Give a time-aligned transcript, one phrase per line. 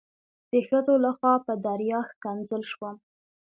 [0.51, 2.95] د ښځو لخوا په دریا ښکنځل شوم.